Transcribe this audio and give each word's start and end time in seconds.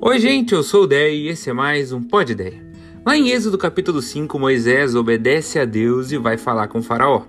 Oi, 0.00 0.20
gente, 0.20 0.54
eu 0.54 0.62
sou 0.62 0.84
o 0.84 0.86
Dé 0.86 1.12
e 1.12 1.26
esse 1.26 1.50
é 1.50 1.52
mais 1.52 1.90
um 1.90 2.00
Pod 2.00 2.30
Ideia. 2.30 2.62
Lá 3.04 3.16
em 3.16 3.30
Êxodo 3.30 3.58
capítulo 3.58 4.00
5, 4.00 4.38
Moisés 4.38 4.94
obedece 4.94 5.58
a 5.58 5.64
Deus 5.64 6.12
e 6.12 6.16
vai 6.16 6.38
falar 6.38 6.68
com 6.68 6.80
Faraó. 6.80 7.24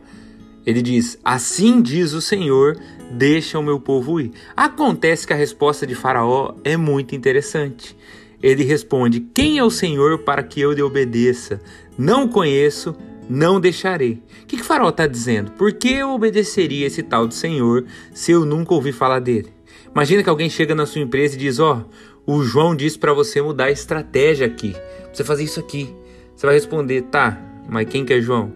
Ele 0.64 0.80
diz: 0.84 1.18
Assim 1.26 1.82
diz 1.82 2.14
o 2.14 2.22
Senhor, 2.22 2.78
deixa 3.10 3.58
o 3.58 3.64
meu 3.64 3.80
povo 3.80 4.22
ir. 4.22 4.34
Acontece 4.56 5.26
que 5.26 5.34
a 5.34 5.36
resposta 5.36 5.88
de 5.88 5.96
Faraó 5.96 6.54
é 6.64 6.78
muito 6.78 7.16
interessante. 7.16 7.98
Ele 8.42 8.64
responde: 8.64 9.20
Quem 9.34 9.58
é 9.58 9.64
o 9.64 9.72
Senhor 9.72 10.20
para 10.20 10.44
que 10.44 10.62
eu 10.62 10.72
lhe 10.72 10.84
obedeça? 10.84 11.60
Não 11.98 12.28
conheço, 12.28 12.96
não 13.28 13.60
deixarei. 13.60 14.22
O 14.44 14.46
que, 14.46 14.58
que 14.58 14.64
Faraó 14.64 14.90
está 14.90 15.08
dizendo? 15.08 15.52
Por 15.54 15.74
que 15.74 15.92
eu 15.92 16.12
obedeceria 16.12 16.86
esse 16.86 17.02
tal 17.02 17.28
de 17.28 17.34
Senhor 17.34 17.86
se 18.14 18.32
eu 18.32 18.46
nunca 18.46 18.76
ouvi 18.76 18.92
falar 18.92 19.20
dele? 19.20 19.58
Imagina 19.92 20.22
que 20.22 20.30
alguém 20.30 20.50
chega 20.50 20.76
na 20.76 20.86
sua 20.86 21.02
empresa 21.02 21.36
e 21.36 21.40
diz: 21.40 21.60
Ó, 21.60 21.82
oh, 21.82 22.09
o 22.32 22.44
João 22.44 22.76
disse 22.76 23.00
para 23.00 23.12
você 23.12 23.42
mudar 23.42 23.66
a 23.66 23.72
estratégia 23.72 24.46
aqui, 24.46 24.74
pra 24.74 25.10
você 25.12 25.24
fazer 25.24 25.44
isso 25.46 25.60
aqui. 25.60 25.92
Você 26.36 26.46
vai 26.46 26.54
responder: 26.54 27.02
Tá, 27.04 27.42
mas 27.68 27.90
quem 27.90 28.06
que 28.06 28.14
é 28.14 28.22
João? 28.22 28.54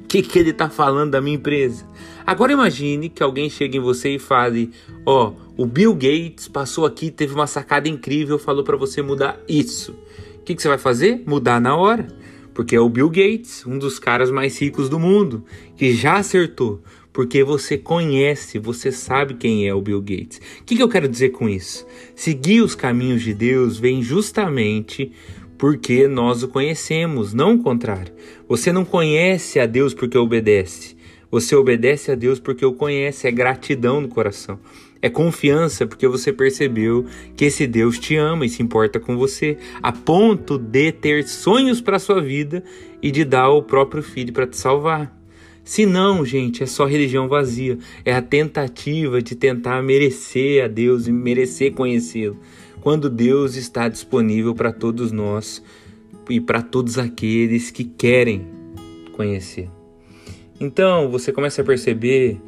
O 0.00 0.04
que, 0.06 0.20
que 0.20 0.38
ele 0.38 0.50
está 0.50 0.68
falando 0.68 1.12
da 1.12 1.20
minha 1.20 1.36
empresa? 1.36 1.86
Agora 2.26 2.52
imagine 2.52 3.08
que 3.08 3.22
alguém 3.22 3.48
chegue 3.48 3.78
em 3.78 3.80
você 3.80 4.16
e 4.16 4.18
fale: 4.18 4.70
Ó, 5.06 5.32
oh, 5.56 5.62
o 5.62 5.66
Bill 5.66 5.94
Gates 5.94 6.46
passou 6.46 6.84
aqui, 6.84 7.10
teve 7.10 7.32
uma 7.32 7.46
sacada 7.46 7.88
incrível, 7.88 8.38
falou 8.38 8.62
para 8.62 8.76
você 8.76 9.00
mudar 9.00 9.40
isso. 9.48 9.92
O 10.38 10.42
que, 10.44 10.54
que 10.54 10.60
você 10.60 10.68
vai 10.68 10.76
fazer? 10.76 11.22
Mudar 11.26 11.58
na 11.62 11.74
hora. 11.74 12.06
Porque 12.52 12.76
é 12.76 12.80
o 12.80 12.88
Bill 12.88 13.08
Gates, 13.08 13.64
um 13.66 13.78
dos 13.78 13.98
caras 13.98 14.30
mais 14.30 14.60
ricos 14.60 14.90
do 14.90 14.98
mundo, 14.98 15.42
que 15.74 15.94
já 15.94 16.18
acertou 16.18 16.82
porque 17.14 17.44
você 17.44 17.78
conhece, 17.78 18.58
você 18.58 18.90
sabe 18.90 19.34
quem 19.34 19.68
é 19.68 19.72
o 19.72 19.80
Bill 19.80 20.00
Gates. 20.00 20.40
O 20.60 20.64
que, 20.64 20.74
que 20.74 20.82
eu 20.82 20.88
quero 20.88 21.06
dizer 21.06 21.28
com 21.28 21.48
isso? 21.48 21.86
Seguir 22.12 22.60
os 22.60 22.74
caminhos 22.74 23.22
de 23.22 23.32
Deus 23.32 23.78
vem 23.78 24.02
justamente 24.02 25.12
porque 25.56 26.08
nós 26.08 26.42
o 26.42 26.48
conhecemos, 26.48 27.32
não 27.32 27.54
o 27.54 27.62
contrário. 27.62 28.12
Você 28.48 28.72
não 28.72 28.84
conhece 28.84 29.60
a 29.60 29.64
Deus 29.64 29.94
porque 29.94 30.18
obedece. 30.18 30.96
Você 31.30 31.54
obedece 31.54 32.10
a 32.10 32.16
Deus 32.16 32.40
porque 32.40 32.66
o 32.66 32.72
conhece, 32.72 33.28
é 33.28 33.30
gratidão 33.30 34.00
no 34.00 34.08
coração. 34.08 34.58
É 35.00 35.08
confiança 35.08 35.86
porque 35.86 36.08
você 36.08 36.32
percebeu 36.32 37.06
que 37.36 37.44
esse 37.44 37.64
Deus 37.64 37.96
te 37.96 38.16
ama 38.16 38.44
e 38.44 38.48
se 38.48 38.60
importa 38.60 38.98
com 38.98 39.16
você, 39.16 39.56
a 39.80 39.92
ponto 39.92 40.58
de 40.58 40.90
ter 40.90 41.28
sonhos 41.28 41.80
para 41.80 42.00
sua 42.00 42.20
vida 42.20 42.64
e 43.00 43.12
de 43.12 43.24
dar 43.24 43.50
o 43.50 43.62
próprio 43.62 44.02
filho 44.02 44.32
para 44.32 44.48
te 44.48 44.56
salvar. 44.56 45.23
Se 45.64 45.86
não, 45.86 46.24
gente, 46.24 46.62
é 46.62 46.66
só 46.66 46.84
religião 46.84 47.26
vazia. 47.26 47.78
É 48.04 48.12
a 48.12 48.20
tentativa 48.20 49.22
de 49.22 49.34
tentar 49.34 49.82
merecer 49.82 50.62
a 50.62 50.68
Deus 50.68 51.06
e 51.06 51.12
merecer 51.12 51.72
conhecê-lo. 51.72 52.38
Quando 52.82 53.08
Deus 53.08 53.56
está 53.56 53.88
disponível 53.88 54.54
para 54.54 54.70
todos 54.70 55.10
nós 55.10 55.62
e 56.28 56.38
para 56.38 56.60
todos 56.60 56.98
aqueles 56.98 57.70
que 57.70 57.82
querem 57.84 58.46
conhecer. 59.12 59.70
Então, 60.60 61.10
você 61.10 61.32
começa 61.32 61.62
a 61.62 61.64
perceber 61.64 62.38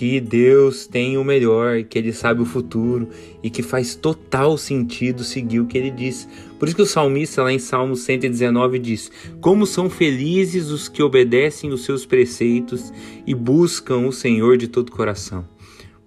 que 0.00 0.18
Deus 0.18 0.86
tem 0.86 1.18
o 1.18 1.24
melhor, 1.24 1.84
que 1.84 1.98
Ele 1.98 2.10
sabe 2.10 2.40
o 2.40 2.46
futuro 2.46 3.10
e 3.42 3.50
que 3.50 3.62
faz 3.62 3.94
total 3.94 4.56
sentido 4.56 5.22
seguir 5.22 5.60
o 5.60 5.66
que 5.66 5.76
Ele 5.76 5.90
diz. 5.90 6.26
Por 6.58 6.66
isso 6.66 6.76
que 6.76 6.80
o 6.80 6.86
salmista 6.86 7.42
lá 7.42 7.52
em 7.52 7.58
Salmo 7.58 7.94
119 7.94 8.78
diz: 8.78 9.12
Como 9.42 9.66
são 9.66 9.90
felizes 9.90 10.70
os 10.70 10.88
que 10.88 11.02
obedecem 11.02 11.70
os 11.70 11.84
seus 11.84 12.06
preceitos 12.06 12.90
e 13.26 13.34
buscam 13.34 14.06
o 14.06 14.12
Senhor 14.12 14.56
de 14.56 14.68
todo 14.68 14.90
coração. 14.90 15.46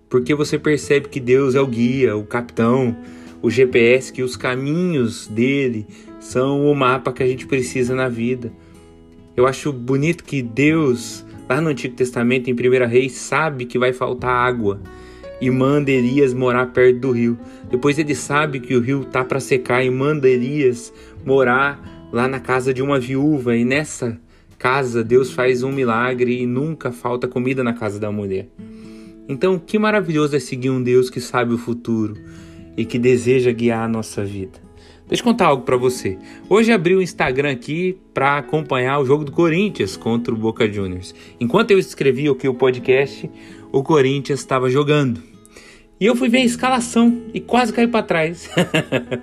Porque 0.09 0.33
você 0.33 0.57
percebe 0.57 1.07
que 1.07 1.19
Deus 1.19 1.53
é 1.53 1.61
o 1.61 1.67
guia, 1.67 2.17
o 2.17 2.25
capitão, 2.25 2.97
o 3.43 3.51
GPS, 3.51 4.11
que 4.11 4.23
os 4.23 4.35
caminhos 4.35 5.27
dele 5.27 5.85
são 6.19 6.65
o 6.65 6.73
mapa 6.73 7.13
que 7.13 7.21
a 7.21 7.27
gente 7.27 7.45
precisa 7.45 7.93
na 7.93 8.09
vida. 8.09 8.51
Eu 9.37 9.45
acho 9.45 9.71
bonito 9.71 10.23
que 10.23 10.41
Deus 10.41 11.23
Lá 11.49 11.59
no 11.59 11.69
Antigo 11.69 11.95
Testamento, 11.95 12.49
em 12.49 12.53
1 12.53 12.87
Reis, 12.87 13.13
sabe 13.13 13.65
que 13.65 13.77
vai 13.77 13.93
faltar 13.93 14.31
água 14.31 14.79
e 15.41 15.49
manda 15.49 15.91
Elias 15.91 16.33
morar 16.33 16.67
perto 16.67 16.99
do 16.99 17.11
rio. 17.11 17.37
Depois 17.69 17.99
ele 17.99 18.15
sabe 18.15 18.59
que 18.59 18.75
o 18.75 18.79
rio 18.79 19.03
tá 19.03 19.25
para 19.25 19.39
secar 19.39 19.83
e 19.83 19.89
manda 19.89 20.29
Elias 20.29 20.93
morar 21.25 22.07
lá 22.13 22.27
na 22.27 22.39
casa 22.39 22.73
de 22.73 22.81
uma 22.81 22.99
viúva. 22.99 23.55
E 23.55 23.65
nessa 23.65 24.17
casa 24.57 25.03
Deus 25.03 25.31
faz 25.31 25.63
um 25.63 25.71
milagre 25.71 26.41
e 26.41 26.45
nunca 26.45 26.91
falta 26.91 27.27
comida 27.27 27.63
na 27.63 27.73
casa 27.73 27.99
da 27.99 28.11
mulher. 28.11 28.47
Então, 29.27 29.59
que 29.59 29.77
maravilhoso 29.77 30.35
é 30.35 30.39
seguir 30.39 30.69
um 30.69 30.81
Deus 30.81 31.09
que 31.09 31.19
sabe 31.19 31.53
o 31.53 31.57
futuro 31.57 32.15
e 32.75 32.85
que 32.85 32.97
deseja 32.97 33.51
guiar 33.51 33.83
a 33.83 33.87
nossa 33.87 34.23
vida. 34.23 34.61
Deixa 35.07 35.21
eu 35.21 35.25
contar 35.25 35.47
algo 35.47 35.63
para 35.63 35.77
você. 35.77 36.17
Hoje 36.49 36.71
abri 36.71 36.95
o 36.95 37.01
Instagram 37.01 37.51
aqui 37.51 37.97
para 38.13 38.37
acompanhar 38.37 38.99
o 38.99 39.05
jogo 39.05 39.23
do 39.23 39.31
Corinthians 39.31 39.97
contra 39.97 40.33
o 40.33 40.37
Boca 40.37 40.71
Juniors. 40.71 41.13
Enquanto 41.39 41.71
eu 41.71 41.77
escrevi 41.77 42.27
aqui 42.27 42.47
o 42.47 42.53
podcast, 42.53 43.29
o 43.71 43.83
Corinthians 43.83 44.39
estava 44.39 44.69
jogando. 44.69 45.21
E 45.99 46.05
eu 46.05 46.15
fui 46.15 46.29
ver 46.29 46.39
a 46.39 46.45
escalação 46.45 47.21
e 47.33 47.39
quase 47.39 47.71
caí 47.71 47.87
para 47.87 48.03
trás. 48.03 48.49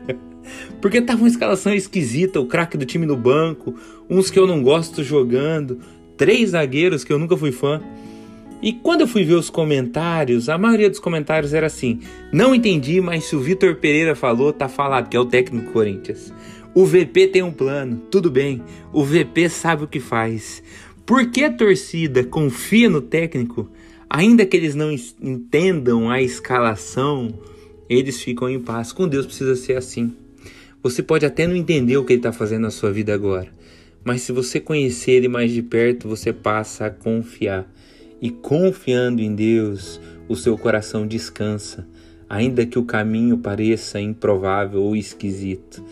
Porque 0.81 1.01
tava 1.01 1.21
uma 1.23 1.29
escalação 1.29 1.73
esquisita, 1.75 2.41
o 2.41 2.47
craque 2.47 2.77
do 2.77 2.85
time 2.85 3.07
no 3.07 3.17
banco, 3.17 3.75
uns 4.09 4.31
que 4.31 4.39
eu 4.39 4.47
não 4.47 4.63
gosto 4.63 5.03
jogando, 5.03 5.81
três 6.17 6.51
zagueiros 6.51 7.05
que 7.05 7.13
eu 7.13 7.19
nunca 7.19 7.37
fui 7.37 7.53
fã. 7.53 7.81
E 8.63 8.75
quando 8.75 9.03
eu 9.03 9.09
fui 9.09 9.25
ver 9.25 9.35
os 9.35 9.49
comentários, 9.49 10.49
a 10.49 10.59
maioria 10.59 10.91
dos 10.91 10.99
comentários 10.99 11.55
era 11.55 11.67
assim: 11.67 12.01
não 12.33 12.55
entendi, 12.55 13.01
mas 13.01 13.25
se 13.25 13.35
o 13.35 13.41
Vitor 13.41 13.77
Pereira 13.77 14.15
falou, 14.15 14.53
tá 14.53 14.69
falado, 14.69 15.09
que 15.09 15.17
é 15.17 15.21
o 15.21 15.25
técnico 15.25 15.73
Corinthians. 15.73 16.33
O 16.75 16.85
VP 16.85 17.29
tem 17.29 17.43
um 17.43 17.51
plano, 17.51 18.01
tudo 18.11 18.31
bem, 18.31 18.63
o 18.93 19.03
VP 19.03 19.49
sabe 19.49 19.85
o 19.85 19.89
que 19.89 19.99
faz. 19.99 20.63
Por 21.05 21.31
que 21.31 21.43
a 21.43 21.53
torcida 21.53 22.23
confia 22.23 22.89
no 22.89 23.01
técnico, 23.01 23.69
ainda 24.09 24.47
que 24.47 24.57
eles 24.57 24.77
não 24.77 24.93
entendam 25.21 26.09
a 26.09 26.23
escalação, 26.23 27.35
eles 27.89 28.23
ficam 28.23 28.49
em 28.49 28.61
paz. 28.61 28.93
Com 28.93 29.09
Deus 29.09 29.27
precisa 29.27 29.57
ser 29.57 29.77
assim. 29.77 30.15
Você 30.83 31.03
pode 31.03 31.27
até 31.27 31.47
não 31.47 31.57
entender 31.57 31.97
o 31.97 32.05
que 32.05 32.13
ele 32.13 32.21
está 32.21 32.33
fazendo 32.33 32.63
na 32.63 32.71
sua 32.71 32.93
vida 32.93 33.13
agora, 33.13 33.49
mas 34.05 34.23
se 34.23 34.31
você 34.31 34.61
conhecer 34.61 35.13
ele 35.13 35.29
mais 35.29 35.51
de 35.51 35.63
perto, 35.63 36.09
você 36.09 36.33
passa 36.33 36.87
a 36.87 36.91
confiar 36.91 37.69
e 38.21 38.31
confiando 38.31 39.23
em 39.23 39.35
Deus, 39.35 40.01
o 40.29 40.37
seu 40.37 40.57
coração 40.57 41.07
descansa, 41.07 41.87
ainda 42.29 42.67
que 42.67 42.79
o 42.79 42.85
caminho 42.85 43.39
pareça 43.39 44.01
improvável 44.01 44.83
ou 44.83 44.95
esquisito. 44.95 45.83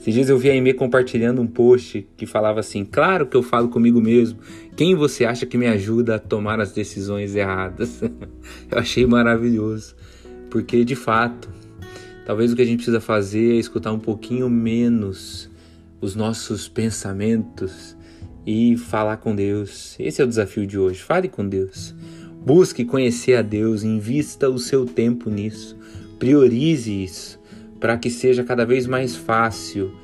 Esses 0.00 0.14
dias 0.14 0.28
eu 0.30 0.38
vi 0.38 0.48
a 0.48 0.52
Aimee 0.54 0.72
compartilhando 0.72 1.42
um 1.42 1.46
post 1.46 2.08
que 2.16 2.24
falava 2.24 2.60
assim: 2.60 2.86
Claro 2.86 3.26
que 3.26 3.36
eu 3.36 3.42
falo 3.42 3.68
comigo 3.68 4.00
mesmo. 4.00 4.38
Quem 4.74 4.94
você 4.94 5.26
acha 5.26 5.44
que 5.44 5.58
me 5.58 5.66
ajuda 5.66 6.14
a 6.14 6.18
tomar 6.18 6.58
as 6.58 6.72
decisões 6.72 7.34
erradas? 7.34 8.00
eu 8.70 8.78
achei 8.78 9.04
maravilhoso, 9.04 9.94
porque 10.48 10.86
de 10.86 10.96
fato, 10.96 11.50
talvez 12.24 12.50
o 12.50 12.56
que 12.56 12.62
a 12.62 12.64
gente 12.64 12.76
precisa 12.76 13.00
fazer 13.00 13.56
é 13.56 13.58
escutar 13.58 13.92
um 13.92 13.98
pouquinho 13.98 14.48
menos 14.48 15.50
os 16.00 16.16
nossos 16.16 16.66
pensamentos 16.66 17.94
e 18.46 18.76
falar 18.76 19.18
com 19.18 19.34
Deus. 19.34 19.96
Esse 19.98 20.20
é 20.20 20.24
o 20.24 20.28
desafio 20.28 20.66
de 20.66 20.78
hoje. 20.78 21.02
Fale 21.02 21.28
com 21.28 21.46
Deus. 21.46 21.94
Busque 22.44 22.84
conhecer 22.84 23.36
a 23.36 23.42
Deus, 23.42 23.82
invista 23.82 24.48
o 24.48 24.58
seu 24.58 24.86
tempo 24.86 25.28
nisso. 25.28 25.76
Priorize 26.18 26.90
isso 26.90 27.40
para 27.78 27.96
que 27.96 28.10
seja 28.10 28.44
cada 28.44 28.64
vez 28.64 28.86
mais 28.86 29.16
fácil 29.16 29.94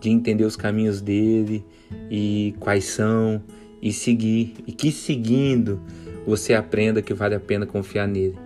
de 0.00 0.10
entender 0.10 0.44
os 0.44 0.56
caminhos 0.56 1.00
dele 1.00 1.64
e 2.10 2.54
quais 2.60 2.84
são 2.84 3.42
e 3.80 3.92
seguir 3.92 4.54
e 4.66 4.72
que 4.72 4.90
seguindo 4.90 5.80
você 6.26 6.54
aprenda 6.54 7.02
que 7.02 7.12
vale 7.12 7.34
a 7.34 7.40
pena 7.40 7.66
confiar 7.66 8.08
nele. 8.08 8.36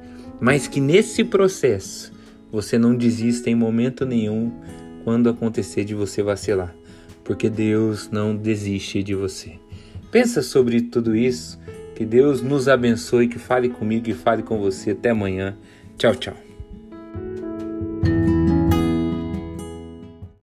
Mas 0.40 0.68
que 0.68 0.80
nesse 0.80 1.24
processo 1.24 2.12
você 2.50 2.78
não 2.78 2.94
desista 2.94 3.50
em 3.50 3.54
momento 3.54 4.06
nenhum 4.06 4.52
quando 5.04 5.28
acontecer 5.28 5.84
de 5.84 5.94
você 5.94 6.22
vacilar 6.22 6.74
porque 7.24 7.48
Deus 7.48 8.10
não 8.10 8.34
desiste 8.34 9.02
de 9.02 9.14
você. 9.14 9.58
Pensa 10.10 10.42
sobre 10.42 10.80
tudo 10.82 11.14
isso. 11.14 11.58
Que 11.94 12.04
Deus 12.04 12.40
nos 12.40 12.68
abençoe, 12.68 13.28
que 13.28 13.38
fale 13.38 13.68
comigo 13.68 14.08
e 14.08 14.14
fale 14.14 14.42
com 14.42 14.58
você. 14.58 14.92
Até 14.92 15.10
amanhã. 15.10 15.56
Tchau, 15.96 16.14
tchau. 16.14 16.47